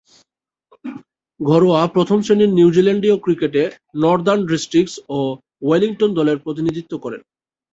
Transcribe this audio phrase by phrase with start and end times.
[1.39, 3.63] ঘরোয়া প্রথম-শ্রেণীর নিউজিল্যান্ডীয় ক্রিকেটে
[4.01, 5.19] নর্দার্ন ডিস্ট্রিক্টস ও
[5.61, 7.21] ওয়েলিংটন দলের প্রতিনিধিত্ব করেন।